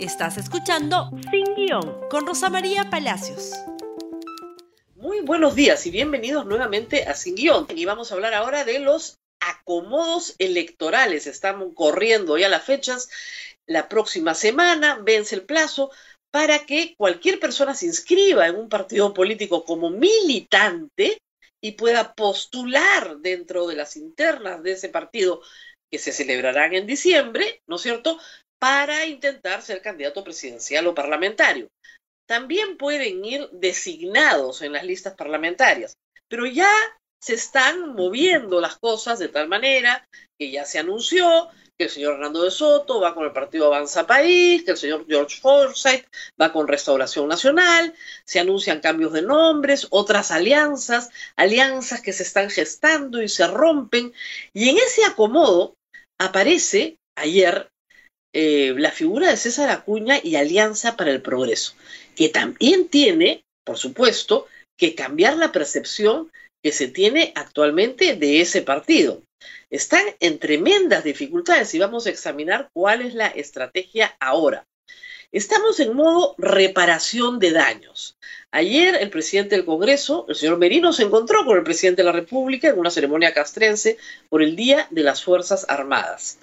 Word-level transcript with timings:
Estás 0.00 0.38
escuchando 0.38 1.10
Sin 1.32 1.56
Guión 1.56 2.08
con 2.08 2.24
Rosa 2.24 2.48
María 2.48 2.88
Palacios. 2.88 3.50
Muy 4.94 5.22
buenos 5.22 5.56
días 5.56 5.84
y 5.86 5.90
bienvenidos 5.90 6.46
nuevamente 6.46 7.02
a 7.02 7.14
Sin 7.14 7.34
Guión. 7.34 7.66
Y 7.74 7.84
vamos 7.84 8.12
a 8.12 8.14
hablar 8.14 8.32
ahora 8.32 8.64
de 8.64 8.78
los 8.78 9.18
acomodos 9.40 10.36
electorales. 10.38 11.26
Estamos 11.26 11.72
corriendo 11.74 12.38
ya 12.38 12.48
las 12.48 12.62
fechas. 12.62 13.10
La 13.66 13.88
próxima 13.88 14.34
semana 14.34 15.00
vence 15.02 15.34
el 15.34 15.42
plazo 15.42 15.90
para 16.30 16.64
que 16.64 16.94
cualquier 16.96 17.40
persona 17.40 17.74
se 17.74 17.86
inscriba 17.86 18.46
en 18.46 18.54
un 18.54 18.68
partido 18.68 19.12
político 19.12 19.64
como 19.64 19.90
militante 19.90 21.18
y 21.60 21.72
pueda 21.72 22.14
postular 22.14 23.16
dentro 23.18 23.66
de 23.66 23.74
las 23.74 23.96
internas 23.96 24.62
de 24.62 24.72
ese 24.72 24.90
partido 24.90 25.42
que 25.90 25.98
se 25.98 26.12
celebrarán 26.12 26.74
en 26.74 26.86
diciembre, 26.86 27.62
¿no 27.66 27.76
es 27.76 27.82
cierto?, 27.82 28.20
para 28.58 29.06
intentar 29.06 29.62
ser 29.62 29.82
candidato 29.82 30.24
presidencial 30.24 30.86
o 30.86 30.94
parlamentario. 30.94 31.68
También 32.26 32.76
pueden 32.76 33.24
ir 33.24 33.48
designados 33.52 34.62
en 34.62 34.72
las 34.72 34.84
listas 34.84 35.14
parlamentarias, 35.14 35.94
pero 36.28 36.44
ya 36.46 36.70
se 37.20 37.34
están 37.34 37.94
moviendo 37.94 38.60
las 38.60 38.78
cosas 38.78 39.18
de 39.18 39.28
tal 39.28 39.48
manera 39.48 40.06
que 40.38 40.50
ya 40.50 40.64
se 40.64 40.78
anunció 40.78 41.48
que 41.78 41.84
el 41.84 41.90
señor 41.90 42.14
Hernando 42.14 42.42
de 42.42 42.50
Soto 42.50 43.00
va 43.00 43.14
con 43.14 43.24
el 43.24 43.32
partido 43.32 43.66
Avanza 43.66 44.06
País, 44.06 44.64
que 44.64 44.72
el 44.72 44.76
señor 44.76 45.06
George 45.08 45.40
Forsyth 45.40 46.06
va 46.40 46.52
con 46.52 46.66
Restauración 46.66 47.28
Nacional, 47.28 47.94
se 48.24 48.40
anuncian 48.40 48.80
cambios 48.80 49.12
de 49.12 49.22
nombres, 49.22 49.86
otras 49.90 50.32
alianzas, 50.32 51.10
alianzas 51.36 52.02
que 52.02 52.12
se 52.12 52.24
están 52.24 52.50
gestando 52.50 53.22
y 53.22 53.28
se 53.28 53.46
rompen, 53.46 54.12
y 54.52 54.70
en 54.70 54.78
ese 54.78 55.04
acomodo 55.04 55.76
aparece 56.18 56.98
ayer 57.16 57.70
eh, 58.40 58.72
la 58.78 58.92
figura 58.92 59.30
de 59.30 59.36
César 59.36 59.68
Acuña 59.68 60.20
y 60.22 60.36
Alianza 60.36 60.96
para 60.96 61.10
el 61.10 61.20
Progreso, 61.20 61.74
que 62.14 62.28
también 62.28 62.86
tiene, 62.86 63.42
por 63.64 63.78
supuesto, 63.78 64.46
que 64.78 64.94
cambiar 64.94 65.36
la 65.36 65.50
percepción 65.50 66.30
que 66.62 66.70
se 66.70 66.86
tiene 66.86 67.32
actualmente 67.34 68.14
de 68.14 68.40
ese 68.40 68.62
partido. 68.62 69.24
Están 69.70 70.04
en 70.20 70.38
tremendas 70.38 71.02
dificultades 71.02 71.74
y 71.74 71.80
vamos 71.80 72.06
a 72.06 72.10
examinar 72.10 72.68
cuál 72.72 73.02
es 73.02 73.14
la 73.14 73.26
estrategia 73.26 74.14
ahora. 74.20 74.64
Estamos 75.32 75.80
en 75.80 75.96
modo 75.96 76.36
reparación 76.38 77.40
de 77.40 77.50
daños. 77.50 78.18
Ayer 78.52 78.94
el 78.94 79.10
presidente 79.10 79.56
del 79.56 79.64
Congreso, 79.64 80.26
el 80.28 80.36
señor 80.36 80.58
Merino, 80.58 80.92
se 80.92 81.02
encontró 81.02 81.44
con 81.44 81.58
el 81.58 81.64
presidente 81.64 82.02
de 82.02 82.06
la 82.06 82.12
República 82.12 82.68
en 82.68 82.78
una 82.78 82.92
ceremonia 82.92 83.34
castrense 83.34 83.98
por 84.28 84.44
el 84.44 84.54
Día 84.54 84.86
de 84.90 85.02
las 85.02 85.24
Fuerzas 85.24 85.66
Armadas. 85.68 86.38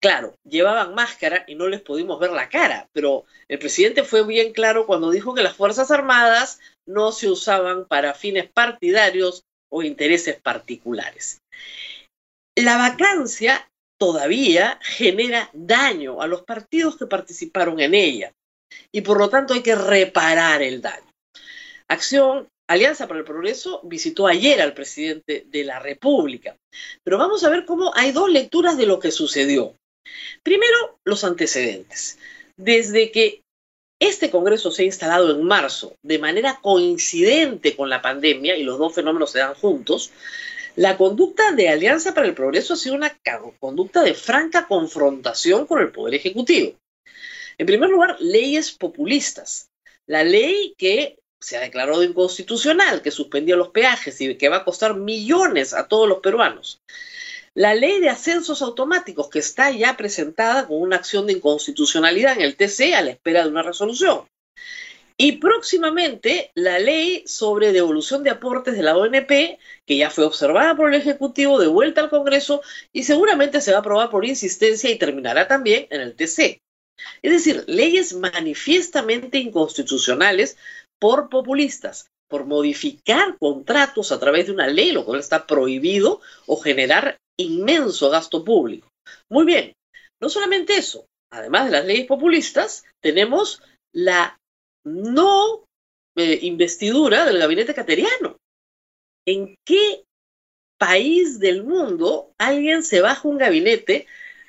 Claro, 0.00 0.36
llevaban 0.44 0.94
máscara 0.94 1.44
y 1.48 1.56
no 1.56 1.66
les 1.66 1.80
pudimos 1.80 2.20
ver 2.20 2.30
la 2.30 2.48
cara, 2.48 2.88
pero 2.92 3.24
el 3.48 3.58
presidente 3.58 4.04
fue 4.04 4.24
bien 4.24 4.52
claro 4.52 4.86
cuando 4.86 5.10
dijo 5.10 5.34
que 5.34 5.42
las 5.42 5.56
Fuerzas 5.56 5.90
Armadas 5.90 6.60
no 6.86 7.10
se 7.10 7.28
usaban 7.28 7.84
para 7.86 8.14
fines 8.14 8.48
partidarios 8.48 9.42
o 9.70 9.82
intereses 9.82 10.40
particulares. 10.40 11.40
La 12.56 12.76
vacancia 12.76 13.68
todavía 14.00 14.78
genera 14.82 15.50
daño 15.52 16.22
a 16.22 16.28
los 16.28 16.42
partidos 16.42 16.96
que 16.96 17.06
participaron 17.06 17.80
en 17.80 17.94
ella 17.94 18.32
y 18.92 19.00
por 19.00 19.18
lo 19.18 19.28
tanto 19.28 19.54
hay 19.54 19.62
que 19.62 19.74
reparar 19.74 20.62
el 20.62 20.80
daño. 20.80 21.10
Acción 21.88 22.48
Alianza 22.68 23.08
para 23.08 23.20
el 23.20 23.24
Progreso 23.24 23.80
visitó 23.84 24.26
ayer 24.26 24.60
al 24.60 24.74
presidente 24.74 25.46
de 25.46 25.64
la 25.64 25.78
República, 25.78 26.56
pero 27.02 27.16
vamos 27.16 27.42
a 27.42 27.48
ver 27.48 27.64
cómo 27.64 27.92
hay 27.94 28.12
dos 28.12 28.30
lecturas 28.30 28.76
de 28.76 28.86
lo 28.86 29.00
que 29.00 29.10
sucedió. 29.10 29.74
Primero, 30.42 30.98
los 31.04 31.24
antecedentes. 31.24 32.18
Desde 32.56 33.10
que 33.10 33.42
este 34.00 34.30
Congreso 34.30 34.70
se 34.70 34.82
ha 34.82 34.86
instalado 34.86 35.30
en 35.30 35.42
marzo 35.42 35.96
de 36.02 36.18
manera 36.18 36.60
coincidente 36.62 37.74
con 37.76 37.88
la 37.88 38.00
pandemia, 38.00 38.56
y 38.56 38.62
los 38.62 38.78
dos 38.78 38.94
fenómenos 38.94 39.32
se 39.32 39.40
dan 39.40 39.54
juntos, 39.54 40.12
la 40.76 40.96
conducta 40.96 41.50
de 41.52 41.68
Alianza 41.68 42.14
para 42.14 42.28
el 42.28 42.34
Progreso 42.34 42.74
ha 42.74 42.76
sido 42.76 42.94
una 42.94 43.18
conducta 43.58 44.02
de 44.02 44.14
franca 44.14 44.68
confrontación 44.68 45.66
con 45.66 45.80
el 45.80 45.90
Poder 45.90 46.14
Ejecutivo. 46.14 46.76
En 47.58 47.66
primer 47.66 47.90
lugar, 47.90 48.16
leyes 48.20 48.70
populistas. 48.70 49.68
La 50.06 50.22
ley 50.22 50.74
que 50.78 51.18
se 51.40 51.56
ha 51.56 51.60
declarado 51.60 52.04
inconstitucional, 52.04 53.02
que 53.02 53.10
suspendía 53.10 53.56
los 53.56 53.70
peajes 53.70 54.20
y 54.20 54.36
que 54.36 54.48
va 54.48 54.58
a 54.58 54.64
costar 54.64 54.94
millones 54.94 55.74
a 55.74 55.88
todos 55.88 56.08
los 56.08 56.20
peruanos. 56.20 56.80
La 57.58 57.74
ley 57.74 57.98
de 57.98 58.08
ascensos 58.08 58.62
automáticos 58.62 59.28
que 59.30 59.40
está 59.40 59.72
ya 59.72 59.96
presentada 59.96 60.68
con 60.68 60.80
una 60.80 60.94
acción 60.94 61.26
de 61.26 61.32
inconstitucionalidad 61.32 62.34
en 62.34 62.42
el 62.42 62.54
TC 62.54 62.94
a 62.94 63.02
la 63.02 63.10
espera 63.10 63.42
de 63.42 63.50
una 63.50 63.64
resolución. 63.64 64.28
Y 65.16 65.38
próximamente 65.38 66.52
la 66.54 66.78
ley 66.78 67.24
sobre 67.26 67.72
devolución 67.72 68.22
de 68.22 68.30
aportes 68.30 68.76
de 68.76 68.84
la 68.84 68.96
ONP, 68.96 69.58
que 69.84 69.96
ya 69.96 70.08
fue 70.08 70.24
observada 70.24 70.76
por 70.76 70.94
el 70.94 71.00
Ejecutivo, 71.00 71.58
de 71.58 71.66
vuelta 71.66 72.00
al 72.00 72.10
Congreso 72.10 72.62
y 72.92 73.02
seguramente 73.02 73.60
se 73.60 73.72
va 73.72 73.78
a 73.78 73.80
aprobar 73.80 74.08
por 74.08 74.24
insistencia 74.24 74.88
y 74.88 74.96
terminará 74.96 75.48
también 75.48 75.88
en 75.90 76.00
el 76.00 76.14
TC. 76.14 76.60
Es 77.22 77.32
decir, 77.32 77.64
leyes 77.66 78.14
manifiestamente 78.14 79.38
inconstitucionales 79.38 80.56
por 81.00 81.28
populistas, 81.28 82.06
por 82.28 82.46
modificar 82.46 83.36
contratos 83.36 84.12
a 84.12 84.20
través 84.20 84.46
de 84.46 84.52
una 84.52 84.68
ley, 84.68 84.92
lo 84.92 85.04
cual 85.04 85.18
está 85.18 85.44
prohibido, 85.44 86.20
o 86.46 86.56
generar 86.60 87.18
inmenso 87.38 88.10
gasto 88.10 88.44
público. 88.44 88.88
Muy 89.30 89.46
bien, 89.46 89.72
no 90.20 90.28
solamente 90.28 90.76
eso, 90.76 91.06
además 91.30 91.66
de 91.66 91.70
las 91.70 91.84
leyes 91.84 92.06
populistas, 92.06 92.84
tenemos 93.00 93.62
la 93.92 94.36
no 94.84 95.64
eh, 96.16 96.38
investidura 96.42 97.24
del 97.24 97.38
gabinete 97.38 97.74
cateriano. 97.74 98.36
¿En 99.26 99.54
qué 99.66 100.04
país 100.78 101.38
del 101.38 101.64
mundo 101.64 102.32
alguien 102.38 102.82
se 102.82 103.00
baja 103.00 103.28
un 103.28 103.38
gabinete 103.38 104.06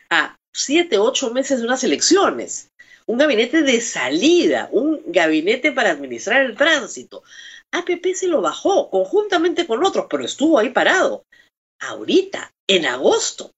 a 0.09 0.35
siete, 0.55 0.97
ocho 0.97 1.31
meses 1.31 1.59
de 1.59 1.65
unas 1.65 1.83
elecciones? 1.83 2.69
Un 3.05 3.17
gabinete 3.17 3.63
de 3.63 3.81
salida, 3.81 4.69
un 4.71 5.01
gabinete 5.07 5.71
para 5.71 5.91
administrar 5.91 6.43
el 6.43 6.55
tránsito. 6.55 7.23
APP 7.71 8.13
se 8.13 8.27
lo 8.27 8.41
bajó 8.41 8.89
conjuntamente 8.89 9.67
con 9.67 9.83
otros, 9.83 10.07
pero 10.09 10.23
estuvo 10.23 10.57
ahí 10.57 10.69
parado. 10.69 11.23
Ahorita, 11.81 12.51
en 12.69 12.85
agosto, 12.85 13.51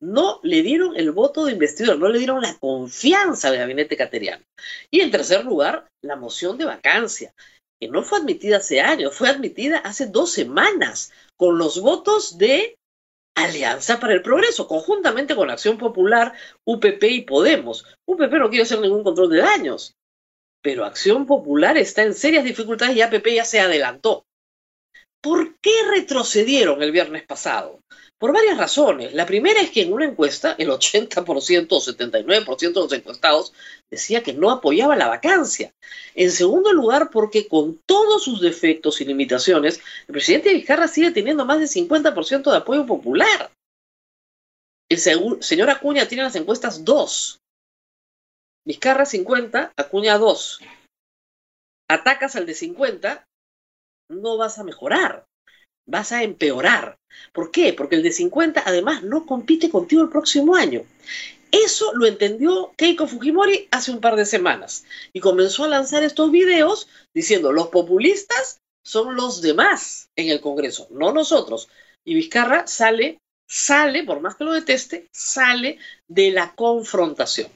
no 0.00 0.40
le 0.42 0.62
dieron 0.62 0.94
el 0.96 1.10
voto 1.10 1.46
de 1.46 1.52
investidura, 1.52 1.96
no 1.96 2.08
le 2.08 2.18
dieron 2.18 2.42
la 2.42 2.54
confianza 2.58 3.48
al 3.48 3.56
gabinete 3.56 3.96
cateriano. 3.96 4.44
Y 4.90 5.00
en 5.00 5.10
tercer 5.10 5.44
lugar, 5.44 5.88
la 6.04 6.16
moción 6.16 6.58
de 6.58 6.66
vacancia, 6.66 7.32
que 7.80 7.88
no 7.88 8.02
fue 8.02 8.18
admitida 8.18 8.58
hace 8.58 8.80
años, 8.80 9.16
fue 9.16 9.30
admitida 9.30 9.78
hace 9.78 10.06
dos 10.06 10.32
semanas, 10.32 11.12
con 11.36 11.56
los 11.56 11.80
votos 11.80 12.36
de 12.36 12.76
Alianza 13.34 13.98
para 13.98 14.12
el 14.12 14.22
Progreso, 14.22 14.68
conjuntamente 14.68 15.34
con 15.34 15.50
Acción 15.50 15.78
Popular, 15.78 16.34
UPP 16.66 17.02
y 17.04 17.20
Podemos. 17.22 17.86
UPP 18.06 18.32
no 18.34 18.50
quiere 18.50 18.64
hacer 18.64 18.80
ningún 18.80 19.02
control 19.02 19.30
de 19.30 19.38
daños, 19.38 19.94
pero 20.62 20.84
Acción 20.84 21.24
Popular 21.24 21.78
está 21.78 22.02
en 22.02 22.12
serias 22.12 22.44
dificultades 22.44 22.96
y 22.96 23.00
APP 23.00 23.26
ya 23.28 23.46
se 23.46 23.60
adelantó. 23.60 24.26
¿Por 25.22 25.56
qué 25.60 25.70
retrocedieron 25.88 26.82
el 26.82 26.90
viernes 26.90 27.22
pasado? 27.24 27.80
Por 28.18 28.32
varias 28.32 28.58
razones. 28.58 29.14
La 29.14 29.24
primera 29.24 29.60
es 29.60 29.70
que 29.70 29.82
en 29.82 29.92
una 29.92 30.04
encuesta 30.04 30.54
el 30.58 30.68
80% 30.68 31.66
o 31.70 31.80
79% 31.80 32.58
de 32.58 32.80
los 32.80 32.92
encuestados 32.92 33.52
decía 33.90 34.22
que 34.22 34.32
no 34.32 34.50
apoyaba 34.50 34.96
la 34.96 35.06
vacancia. 35.06 35.72
En 36.14 36.30
segundo 36.32 36.72
lugar, 36.72 37.10
porque 37.10 37.46
con 37.46 37.80
todos 37.86 38.24
sus 38.24 38.40
defectos 38.40 39.00
y 39.00 39.04
limitaciones, 39.04 39.80
el 40.08 40.12
presidente 40.12 40.54
Vizcarra 40.54 40.88
sigue 40.88 41.12
teniendo 41.12 41.44
más 41.44 41.58
del 41.60 41.68
50% 41.68 42.50
de 42.50 42.56
apoyo 42.56 42.84
popular. 42.84 43.52
El 44.88 44.98
señor 44.98 45.70
Acuña 45.70 46.06
tiene 46.06 46.24
las 46.24 46.36
encuestas 46.36 46.84
2. 46.84 47.38
Vizcarra 48.66 49.04
50, 49.04 49.72
Acuña 49.76 50.18
2. 50.18 50.60
Atacas 51.88 52.36
al 52.36 52.46
de 52.46 52.54
50, 52.54 53.24
no 54.12 54.36
vas 54.36 54.58
a 54.58 54.64
mejorar 54.64 55.26
vas 55.86 56.12
a 56.12 56.22
empeorar. 56.22 56.98
¿Por 57.32 57.50
qué? 57.50 57.72
Porque 57.72 57.96
el 57.96 58.02
de 58.02 58.12
50 58.12 58.62
además 58.64 59.02
no 59.02 59.26
compite 59.26 59.70
contigo 59.70 60.02
el 60.02 60.08
próximo 60.08 60.54
año. 60.54 60.84
Eso 61.50 61.92
lo 61.94 62.06
entendió 62.06 62.72
Keiko 62.76 63.06
Fujimori 63.06 63.68
hace 63.70 63.90
un 63.90 64.00
par 64.00 64.16
de 64.16 64.24
semanas 64.24 64.84
y 65.12 65.20
comenzó 65.20 65.64
a 65.64 65.68
lanzar 65.68 66.02
estos 66.02 66.30
videos 66.30 66.88
diciendo 67.12 67.52
los 67.52 67.68
populistas 67.68 68.60
son 68.82 69.16
los 69.16 69.42
demás 69.42 70.08
en 70.16 70.30
el 70.30 70.40
Congreso, 70.40 70.88
no 70.90 71.12
nosotros. 71.12 71.68
Y 72.04 72.14
Vizcarra 72.14 72.66
sale, 72.66 73.20
sale, 73.46 74.02
por 74.04 74.20
más 74.20 74.36
que 74.36 74.44
lo 74.44 74.52
deteste, 74.52 75.08
sale 75.12 75.78
de 76.08 76.30
la 76.30 76.54
confrontación. 76.54 77.48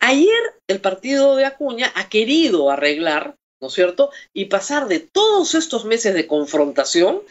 Ayer 0.00 0.54
el 0.66 0.80
partido 0.80 1.36
de 1.36 1.44
Acuña 1.44 1.92
ha 1.94 2.08
querido 2.08 2.70
arreglar 2.70 3.36
¿no 3.60 3.68
es 3.68 3.74
cierto? 3.74 4.10
Y 4.32 4.46
pasar 4.46 4.88
de 4.88 5.00
todos 5.00 5.54
estos 5.54 5.84
meses 5.84 6.14
de 6.14 6.26
confrontación 6.26 7.22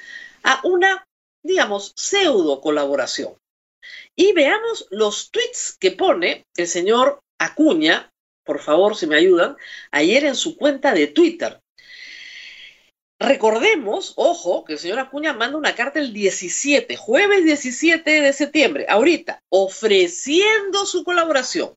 a 0.44 0.62
una, 0.64 1.06
digamos, 1.44 1.94
pseudo 1.96 2.62
colaboración. 2.62 3.36
Y 4.16 4.34
veamos 4.34 4.88
los 4.90 5.32
tweets 5.32 5.78
que 5.80 5.92
pone 5.92 6.46
el 6.56 6.68
señor 6.68 7.22
Acuña 7.40 8.12
por 8.48 8.62
favor, 8.62 8.96
si 8.96 9.06
me 9.06 9.18
ayudan, 9.18 9.58
ayer 9.92 10.24
en 10.24 10.36
su 10.36 10.58
cuenta 10.58 10.94
de 10.94 11.08
Twitter. 11.08 11.60
Recordemos, 13.20 14.14
ojo, 14.16 14.64
que 14.64 14.74
el 14.74 14.80
señor 14.80 15.00
Acuña 15.00 15.34
manda 15.34 15.58
una 15.58 15.76
carta 15.76 16.00
el 16.00 16.14
17, 16.14 16.96
jueves 16.96 17.44
17 17.44 18.22
de 18.22 18.34
septiembre, 18.34 18.86
ahorita, 18.88 19.44
ofreciendo 19.50 20.86
su 20.86 21.04
colaboración. 21.04 21.74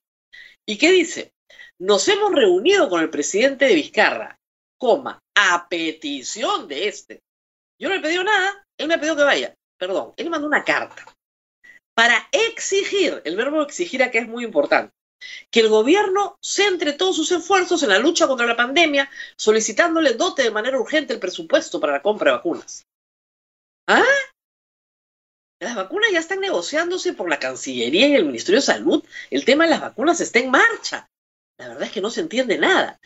¿Y 0.67 0.79
qué 0.79 0.93
dice? 0.93 1.33
Nos 1.79 2.07
hemos 2.09 2.33
reunido 2.33 2.89
con 2.89 3.03
el 3.03 3.11
presidente 3.11 3.65
de 3.65 3.75
Vizcarra, 3.75 4.39
coma, 4.81 5.21
a 5.37 5.69
petición 5.69 6.67
de 6.67 6.89
este. 6.89 7.21
Yo 7.79 7.89
no 7.89 7.95
le 7.95 8.01
he 8.01 8.03
pedido 8.03 8.25
nada, 8.25 8.65
él 8.79 8.89
me 8.89 8.95
ha 8.95 8.99
pedido 9.01 9.17
que 9.17 9.23
vaya. 9.23 9.55
Perdón, 9.79 10.13
él 10.17 10.31
mandó 10.31 10.47
una 10.47 10.65
carta 10.65 11.05
para 12.01 12.29
exigir, 12.33 13.21
el 13.27 13.37
verbo 13.37 13.61
exigir 13.61 14.03
acá 14.03 14.21
es 14.21 14.27
muy 14.27 14.43
importante, 14.43 14.95
que 15.51 15.61
el 15.61 15.69
gobierno 15.69 16.39
centre 16.41 16.95
todos 16.95 17.15
sus 17.15 17.31
esfuerzos 17.31 17.83
en 17.83 17.91
la 17.91 17.99
lucha 17.99 18.27
contra 18.27 18.47
la 18.47 18.57
pandemia, 18.57 19.11
solicitándole 19.37 20.15
dote 20.15 20.43
de 20.43 20.51
manera 20.51 20.81
urgente 20.81 21.13
el 21.13 21.21
presupuesto 21.21 21.79
para 21.79 21.93
la 21.93 22.01
compra 22.01 22.31
de 22.31 22.37
vacunas. 22.39 22.87
¿Ah? 23.87 24.03
Las 25.61 25.77
vacunas 25.77 26.11
ya 26.11 26.21
están 26.21 26.41
negociándose 26.41 27.13
por 27.13 27.29
la 27.29 27.39
Cancillería 27.39 28.09
y 28.09 28.15
el 28.15 28.25
Ministerio 28.25 28.61
de 28.61 28.67
Salud. 28.67 29.05
El 29.29 29.45
tema 29.45 29.65
de 29.65 29.71
las 29.71 29.83
vacunas 29.83 30.23
está 30.23 30.39
en 30.39 30.51
marcha. 30.51 31.07
La 31.59 31.69
verdad 31.69 31.83
es 31.83 31.93
que 31.93 32.01
no 32.01 32.09
se 32.09 32.23
entiende 32.23 32.57
nada. 32.57 32.99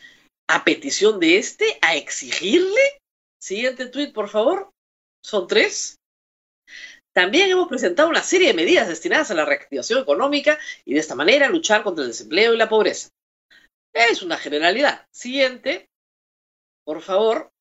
A 0.48 0.64
petición 0.64 1.20
de 1.20 1.38
este, 1.38 1.78
a 1.80 1.96
exigirle. 1.96 3.00
Siguiente 3.40 3.86
tuit, 3.86 4.12
por 4.12 4.28
favor. 4.28 4.70
Son 5.22 5.46
tres. 5.46 5.98
También 7.14 7.50
hemos 7.50 7.68
presentado 7.68 8.08
una 8.08 8.22
serie 8.22 8.48
de 8.48 8.54
medidas 8.54 8.88
destinadas 8.88 9.30
a 9.30 9.34
la 9.34 9.44
reactivación 9.44 10.02
económica 10.02 10.58
y 10.84 10.94
de 10.94 11.00
esta 11.00 11.14
manera 11.14 11.48
luchar 11.48 11.82
contra 11.84 12.02
el 12.02 12.10
desempleo 12.10 12.52
y 12.52 12.56
la 12.56 12.68
pobreza. 12.68 13.08
Es 13.92 14.22
una 14.22 14.36
generalidad. 14.36 15.06
Siguiente, 15.12 15.88
por 16.84 17.00
favor. 17.00 17.52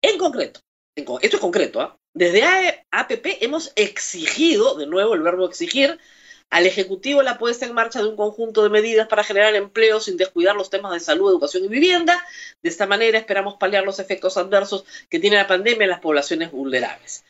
En 0.00 0.18
concreto, 0.18 0.60
esto 0.94 1.36
es 1.36 1.38
concreto, 1.40 1.80
¿ah? 1.80 1.98
desde 2.14 2.86
APP 2.90 3.42
hemos 3.42 3.72
exigido, 3.74 4.76
de 4.76 4.86
nuevo 4.86 5.14
el 5.14 5.22
verbo 5.22 5.46
exigir, 5.46 5.98
al 6.50 6.66
Ejecutivo 6.66 7.22
la 7.22 7.38
puesta 7.38 7.66
en 7.66 7.74
marcha 7.74 8.00
de 8.00 8.08
un 8.08 8.16
conjunto 8.16 8.62
de 8.62 8.70
medidas 8.70 9.08
para 9.08 9.24
generar 9.24 9.54
empleo 9.54 10.00
sin 10.00 10.16
descuidar 10.16 10.56
los 10.56 10.70
temas 10.70 10.92
de 10.92 11.00
salud, 11.00 11.30
educación 11.30 11.64
y 11.64 11.68
vivienda. 11.68 12.24
De 12.62 12.68
esta 12.68 12.86
manera 12.86 13.18
esperamos 13.18 13.54
paliar 13.54 13.84
los 13.84 13.98
efectos 13.98 14.36
adversos 14.36 14.84
que 15.08 15.18
tiene 15.18 15.36
la 15.36 15.46
pandemia 15.46 15.84
en 15.84 15.90
las 15.90 16.00
poblaciones 16.00 16.52
vulnerables 16.52 17.24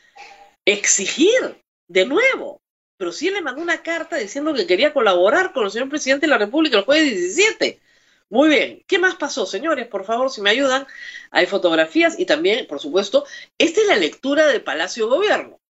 exigir 0.67 1.63
de 1.89 2.05
nuevo. 2.05 2.61
Pero 2.99 3.13
sí 3.13 3.31
le 3.31 3.41
mandó 3.41 3.63
una 3.63 3.83
carta 3.83 4.17
diciendo 4.17 4.53
que 4.53 4.67
quería 4.67 4.93
colaborar 4.93 5.53
con 5.53 5.65
el 5.65 5.71
señor 5.71 5.89
presidente 5.89 6.27
de 6.27 6.31
la 6.31 6.39
República 6.39 6.79
el 6.79 6.85
jueves 6.85 7.11
17. 7.11 7.81
Muy 8.29 8.49
bien, 8.49 8.83
¿qué 8.89 8.99
más 8.99 9.15
pasó, 9.15 9.47
señores? 9.47 9.87
Por 9.87 10.05
favor, 10.05 10.31
si 10.31 10.41
me 10.41 10.51
ayudan, 10.51 10.87
hay 11.31 11.47
fotografías 11.47 12.19
y 12.19 12.27
también, 12.27 12.67
por 12.67 12.81
supuesto, 12.81 13.25
esta 13.57 13.81
es 13.81 13.87
la 13.87 13.97
lectura 13.97 14.47
del 14.47 14.65
Palacio 14.65 15.05
de 15.05 15.17
Gobierno. 15.17 15.61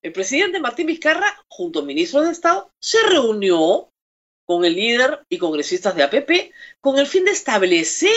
El 0.00 0.12
presidente 0.12 0.60
Martín 0.60 0.86
Vizcarra, 0.86 1.26
junto 1.48 1.80
a 1.80 1.84
ministros 1.84 2.24
de 2.24 2.30
Estado, 2.30 2.70
se 2.80 3.02
reunió 3.08 3.90
con 4.46 4.64
el 4.64 4.74
líder 4.74 5.26
y 5.28 5.38
congresistas 5.38 5.96
de 5.96 6.04
APP 6.04 6.52
con 6.80 6.98
el 6.98 7.06
fin 7.06 7.24
de 7.24 7.32
establecer 7.32 8.10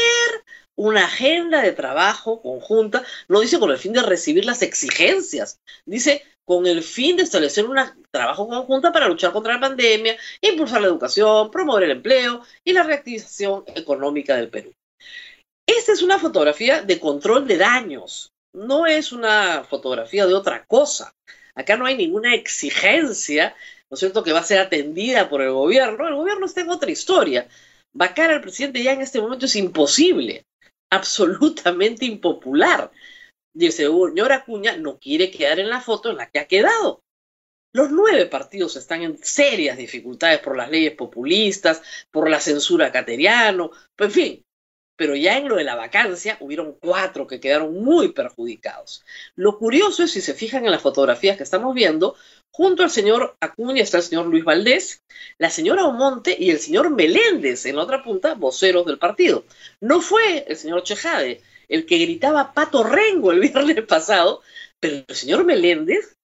una 0.76 1.06
agenda 1.06 1.62
de 1.62 1.72
trabajo 1.72 2.42
conjunta, 2.42 3.04
no 3.28 3.42
dice 3.42 3.60
con 3.60 3.72
el 3.72 3.78
fin 3.78 3.94
de 3.94 4.04
recibir 4.04 4.46
las 4.46 4.62
exigencias, 4.62 5.60
dice 5.86 6.24
con 6.46 6.68
el 6.68 6.84
fin 6.84 7.18
de 7.18 7.24
establecer 7.24 7.66
un 7.66 7.78
trabajo 8.12 8.48
conjunta 8.48 8.92
para 8.92 9.08
luchar 9.08 9.32
contra 9.32 9.56
la 9.56 9.60
pandemia, 9.60 10.18
impulsar 10.42 10.82
la 10.82 10.88
educación, 10.88 11.52
promover 11.52 11.84
el 11.84 11.92
empleo 11.92 12.44
y 12.64 12.74
la 12.74 12.84
reactivación 12.84 13.64
económica 13.76 14.36
del 14.36 14.50
Perú. 14.50 14.74
Esta 15.68 15.94
es 15.94 16.02
una 16.02 16.20
fotografía 16.20 16.82
de 16.84 17.00
control 17.00 17.48
de 17.48 17.58
daños, 17.58 18.32
no 18.54 18.86
es 18.86 19.12
una 19.12 19.64
fotografía 19.64 20.26
de 20.26 20.34
otra 20.34 20.66
cosa. 20.66 21.14
Acá 21.56 21.78
no 21.78 21.86
hay 21.86 21.96
ninguna 21.96 22.34
exigencia, 22.36 23.56
¿no 23.90 23.96
es 23.96 24.00
cierto?, 24.00 24.24
que 24.24 24.34
va 24.34 24.40
a 24.40 24.44
ser 24.44 24.60
atendida 24.60 25.30
por 25.30 25.42
el 25.42 25.52
gobierno. 25.52 26.08
El 26.08 26.16
gobierno 26.16 26.46
está 26.46 26.62
en 26.62 26.70
otra 26.70 26.92
historia. 26.92 27.48
Vacar 27.94 28.32
al 28.32 28.42
presidente 28.42 28.84
ya 28.84 28.94
en 28.94 29.02
este 29.02 29.20
momento 29.22 29.46
es 29.46 29.56
imposible 29.56 30.46
absolutamente 30.90 32.06
impopular. 32.06 32.92
Y 33.54 33.66
el 33.66 33.72
señor 33.74 34.32
Acuña 34.32 34.78
no 34.78 34.98
quiere 34.98 35.30
quedar 35.30 35.60
en 35.60 35.70
la 35.70 35.82
foto 35.82 36.10
en 36.10 36.18
la 36.18 36.30
que 36.30 36.40
ha 36.40 36.48
quedado. 36.48 37.02
Los 37.74 37.90
nueve 37.90 38.26
partidos 38.26 38.76
están 38.76 39.02
en 39.02 39.18
serias 39.24 39.78
dificultades 39.78 40.40
por 40.40 40.58
las 40.58 40.70
leyes 40.70 40.94
populistas, 40.94 41.82
por 42.12 42.30
la 42.30 42.40
censura 42.40 42.92
cateriano, 42.92 43.72
en 43.98 44.12
fin. 44.12 44.46
Pero 45.02 45.16
ya 45.16 45.40
en 45.40 45.48
lo 45.48 45.56
de 45.56 45.64
la 45.64 45.74
vacancia 45.74 46.38
hubieron 46.42 46.78
cuatro 46.80 47.26
que 47.26 47.40
quedaron 47.40 47.82
muy 47.84 48.10
perjudicados. 48.10 49.04
Lo 49.34 49.58
curioso 49.58 50.04
es, 50.04 50.12
si 50.12 50.22
se 50.22 50.36
fijan 50.36 50.64
en 50.64 50.70
las 50.70 50.84
fotografías 50.84 51.38
que 51.38 51.44
estamos 51.44 51.74
viendo, 51.74 52.16
Junto 52.54 52.84
al 52.84 52.92
señor 52.92 53.38
Acuña 53.40 53.82
está 53.82 53.98
el 53.98 54.04
señor 54.04 54.26
Luis 54.28 54.44
Valdés, 54.44 55.02
la 55.38 55.50
señora 55.50 55.86
Omonte 55.86 56.36
y 56.38 56.52
el 56.52 56.60
señor 56.60 56.90
Meléndez, 56.90 57.66
en 57.66 57.78
la 57.78 57.84
otra 57.84 58.04
punta, 58.04 58.36
voceros 58.36 58.86
del 58.86 59.00
partido. 59.00 59.46
No 59.80 60.02
fue 60.02 60.46
el 60.48 60.58
señor 60.58 60.84
Chejade 60.84 61.42
el 61.70 61.88
que 61.88 61.98
gritaba 61.98 62.54
Pato 62.54 62.84
Rengo 62.84 63.32
el 63.32 63.40
viernes 63.40 63.86
pasado, 63.86 64.42
pero 64.80 65.02
el 65.08 65.16
señor 65.16 65.46
Meléndez 65.46 66.18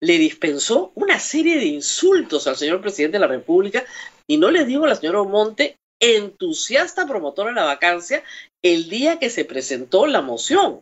le 0.00 0.18
dispensó 0.18 0.92
una 0.96 1.18
serie 1.18 1.56
de 1.56 1.66
insultos 1.66 2.46
al 2.46 2.56
señor 2.56 2.82
presidente 2.82 3.16
de 3.16 3.20
la 3.20 3.28
República 3.28 3.86
y 4.26 4.36
no 4.36 4.50
le 4.50 4.66
digo 4.66 4.84
a 4.84 4.88
la 4.88 4.96
señora 4.96 5.22
Omonte, 5.22 5.77
entusiasta 6.00 7.06
promotora 7.06 7.50
de 7.50 7.56
la 7.56 7.64
vacancia, 7.64 8.22
el 8.62 8.88
día 8.88 9.18
que 9.18 9.30
se 9.30 9.44
presentó 9.44 10.06
la 10.06 10.22
moción. 10.22 10.80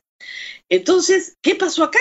Entonces, 0.68 1.34
¿qué 1.42 1.54
pasó 1.54 1.84
acá? 1.84 2.00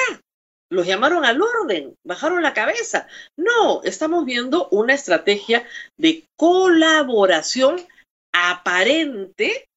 los 0.72 0.88
llamaron 0.88 1.26
al 1.26 1.42
orden, 1.42 1.96
bajaron 2.04 2.42
la 2.42 2.54
cabeza. 2.54 3.08
No, 3.38 3.84
estamos 3.84 4.26
viendo 4.26 4.68
una 4.70 4.94
estrategia 4.94 5.66
de 5.98 6.26
colaboración 6.38 7.86
aparente. 8.34 9.68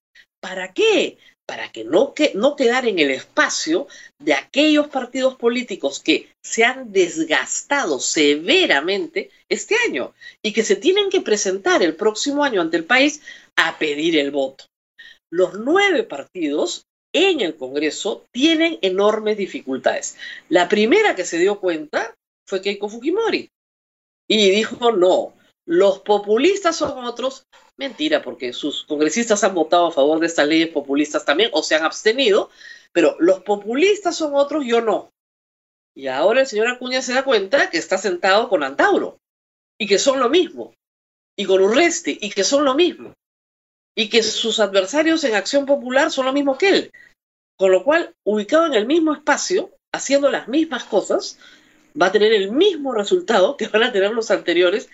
¿Para 0.40 0.72
qué? 0.72 1.18
Para 1.48 1.72
que 1.72 1.82
no, 1.82 2.12
que 2.12 2.32
no 2.34 2.56
quedar 2.56 2.86
en 2.86 2.98
el 2.98 3.10
espacio 3.10 3.88
de 4.18 4.34
aquellos 4.34 4.88
partidos 4.88 5.36
políticos 5.36 5.98
que 5.98 6.28
se 6.42 6.62
han 6.62 6.92
desgastado 6.92 8.00
severamente 8.00 9.30
este 9.48 9.74
año 9.88 10.12
y 10.42 10.52
que 10.52 10.62
se 10.62 10.76
tienen 10.76 11.08
que 11.08 11.22
presentar 11.22 11.82
el 11.82 11.96
próximo 11.96 12.44
año 12.44 12.60
ante 12.60 12.76
el 12.76 12.84
país 12.84 13.22
a 13.56 13.78
pedir 13.78 14.18
el 14.18 14.30
voto. 14.30 14.66
Los 15.30 15.54
nueve 15.54 16.02
partidos 16.02 16.84
en 17.14 17.40
el 17.40 17.56
Congreso 17.56 18.26
tienen 18.30 18.78
enormes 18.82 19.38
dificultades. 19.38 20.18
La 20.50 20.68
primera 20.68 21.16
que 21.16 21.24
se 21.24 21.38
dio 21.38 21.60
cuenta 21.60 22.14
fue 22.46 22.60
Keiko 22.60 22.90
Fujimori 22.90 23.50
y 24.28 24.50
dijo, 24.50 24.92
no, 24.92 25.32
los 25.68 26.00
populistas 26.00 26.76
son 26.76 27.04
otros. 27.04 27.46
Mentira, 27.76 28.22
porque 28.22 28.52
sus 28.52 28.84
congresistas 28.84 29.44
han 29.44 29.54
votado 29.54 29.86
a 29.86 29.92
favor 29.92 30.18
de 30.18 30.26
estas 30.26 30.48
leyes 30.48 30.70
populistas 30.70 31.24
también 31.24 31.50
o 31.52 31.62
se 31.62 31.74
han 31.76 31.84
abstenido, 31.84 32.50
pero 32.90 33.16
los 33.20 33.42
populistas 33.42 34.16
son 34.16 34.34
otros, 34.34 34.64
yo 34.66 34.80
no. 34.80 35.10
Y 35.94 36.06
ahora 36.08 36.40
el 36.40 36.46
señor 36.46 36.68
Acuña 36.68 37.02
se 37.02 37.12
da 37.12 37.22
cuenta 37.22 37.70
que 37.70 37.78
está 37.78 37.98
sentado 37.98 38.48
con 38.48 38.64
Antauro 38.64 39.18
y 39.78 39.86
que 39.86 39.98
son 39.98 40.18
lo 40.18 40.28
mismo, 40.28 40.74
y 41.36 41.44
con 41.44 41.60
Urresti 41.60 42.18
y 42.20 42.30
que 42.30 42.44
son 42.44 42.64
lo 42.64 42.74
mismo 42.74 43.14
y 43.98 44.08
que 44.08 44.22
sus 44.22 44.60
adversarios 44.60 45.24
en 45.24 45.34
Acción 45.34 45.66
Popular 45.66 46.12
son 46.12 46.26
lo 46.26 46.32
mismo 46.32 46.56
que 46.56 46.68
él. 46.68 46.92
Con 47.56 47.72
lo 47.72 47.82
cual, 47.82 48.14
ubicado 48.24 48.64
en 48.66 48.74
el 48.74 48.86
mismo 48.86 49.12
espacio, 49.12 49.72
haciendo 49.92 50.30
las 50.30 50.46
mismas 50.46 50.84
cosas, 50.84 51.36
va 52.00 52.06
a 52.06 52.12
tener 52.12 52.32
el 52.32 52.52
mismo 52.52 52.94
resultado 52.94 53.56
que 53.56 53.66
van 53.66 53.82
a 53.82 53.92
tener 53.92 54.12
los 54.12 54.30
anteriores 54.30 54.88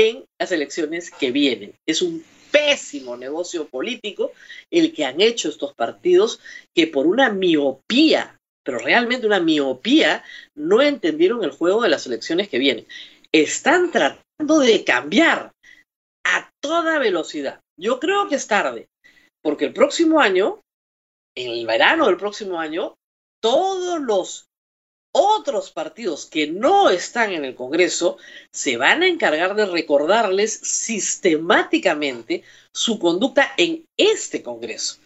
en 0.00 0.24
las 0.40 0.50
elecciones 0.50 1.10
que 1.10 1.30
vienen. 1.30 1.74
Es 1.86 2.00
un 2.00 2.24
pésimo 2.50 3.16
negocio 3.16 3.68
político 3.68 4.32
el 4.70 4.94
que 4.94 5.04
han 5.04 5.20
hecho 5.20 5.50
estos 5.50 5.74
partidos 5.74 6.40
que 6.74 6.86
por 6.86 7.06
una 7.06 7.30
miopía, 7.30 8.38
pero 8.64 8.78
realmente 8.78 9.26
una 9.26 9.40
miopía, 9.40 10.24
no 10.56 10.80
entendieron 10.80 11.44
el 11.44 11.50
juego 11.50 11.82
de 11.82 11.90
las 11.90 12.06
elecciones 12.06 12.48
que 12.48 12.58
vienen. 12.58 12.86
Están 13.30 13.90
tratando 13.90 14.58
de 14.60 14.84
cambiar 14.84 15.52
a 16.24 16.50
toda 16.62 16.98
velocidad. 16.98 17.60
Yo 17.78 18.00
creo 18.00 18.28
que 18.28 18.36
es 18.36 18.46
tarde, 18.46 18.88
porque 19.42 19.66
el 19.66 19.74
próximo 19.74 20.20
año, 20.20 20.60
en 21.36 21.50
el 21.50 21.66
verano 21.66 22.06
del 22.06 22.16
próximo 22.16 22.58
año, 22.58 22.94
todos 23.42 24.00
los 24.00 24.49
otros 25.12 25.70
partidos 25.70 26.26
que 26.26 26.46
no 26.46 26.90
están 26.90 27.32
en 27.32 27.44
el 27.44 27.54
Congreso 27.54 28.18
se 28.52 28.76
van 28.76 29.02
a 29.02 29.08
encargar 29.08 29.54
de 29.54 29.66
recordarles 29.66 30.52
sistemáticamente 30.52 32.44
su 32.74 32.98
conducta 32.98 33.52
en 33.56 33.84
este 33.96 34.42
Congreso. 34.42 34.98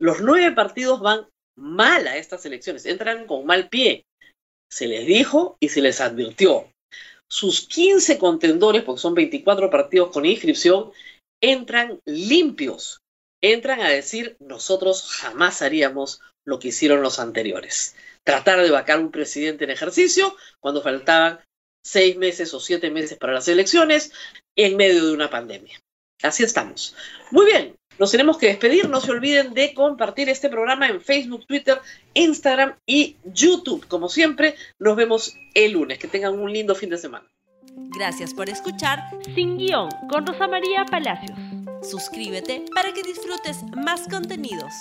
Los 0.00 0.20
nueve 0.20 0.54
partidos 0.54 1.00
van 1.00 1.26
mal 1.56 2.06
a 2.06 2.16
estas 2.16 2.46
elecciones, 2.46 2.86
entran 2.86 3.26
con 3.26 3.44
mal 3.46 3.68
pie. 3.68 4.04
Se 4.70 4.86
les 4.86 5.06
dijo 5.06 5.56
y 5.60 5.70
se 5.70 5.80
les 5.80 6.00
advirtió. 6.00 6.70
Sus 7.28 7.66
15 7.66 8.18
contendores, 8.18 8.82
porque 8.82 9.00
son 9.00 9.14
24 9.14 9.70
partidos 9.70 10.10
con 10.10 10.24
inscripción, 10.24 10.92
entran 11.42 12.00
limpios, 12.04 13.00
entran 13.42 13.80
a 13.80 13.88
decir 13.88 14.36
nosotros 14.40 15.10
jamás 15.10 15.62
haríamos 15.62 16.20
lo 16.46 16.58
que 16.58 16.68
hicieron 16.68 17.02
los 17.02 17.18
anteriores. 17.18 17.96
Tratar 18.28 18.60
de 18.60 18.70
vacar 18.70 19.00
un 19.00 19.10
presidente 19.10 19.64
en 19.64 19.70
ejercicio 19.70 20.36
cuando 20.60 20.82
faltaban 20.82 21.40
seis 21.82 22.14
meses 22.18 22.52
o 22.52 22.60
siete 22.60 22.90
meses 22.90 23.16
para 23.16 23.32
las 23.32 23.48
elecciones 23.48 24.12
en 24.54 24.76
medio 24.76 25.06
de 25.06 25.12
una 25.12 25.30
pandemia. 25.30 25.80
Así 26.22 26.42
estamos. 26.42 26.94
Muy 27.30 27.46
bien, 27.46 27.74
nos 27.98 28.10
tenemos 28.10 28.36
que 28.36 28.48
despedir. 28.48 28.90
No 28.90 29.00
se 29.00 29.12
olviden 29.12 29.54
de 29.54 29.72
compartir 29.72 30.28
este 30.28 30.50
programa 30.50 30.88
en 30.88 31.00
Facebook, 31.00 31.46
Twitter, 31.46 31.80
Instagram 32.12 32.74
y 32.84 33.16
YouTube. 33.24 33.88
Como 33.88 34.10
siempre, 34.10 34.56
nos 34.78 34.94
vemos 34.94 35.34
el 35.54 35.72
lunes. 35.72 35.98
Que 35.98 36.06
tengan 36.06 36.38
un 36.38 36.52
lindo 36.52 36.74
fin 36.74 36.90
de 36.90 36.98
semana. 36.98 37.26
Gracias 37.96 38.34
por 38.34 38.50
escuchar 38.50 38.98
Sin 39.34 39.56
Guión 39.56 39.88
con 40.10 40.26
Rosa 40.26 40.46
María 40.48 40.84
Palacios. 40.84 41.38
Suscríbete 41.80 42.62
para 42.74 42.92
que 42.92 43.02
disfrutes 43.02 43.62
más 43.74 44.06
contenidos. 44.06 44.74